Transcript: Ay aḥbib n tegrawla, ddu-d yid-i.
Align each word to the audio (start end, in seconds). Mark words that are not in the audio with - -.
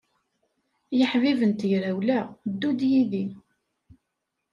Ay 0.91 0.99
aḥbib 1.05 1.39
n 1.45 1.51
tegrawla, 1.53 2.19
ddu-d 2.51 2.81
yid-i. 2.91 3.25